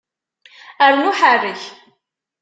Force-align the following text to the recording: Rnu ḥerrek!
Rnu 0.91 1.11
ḥerrek! 1.19 1.63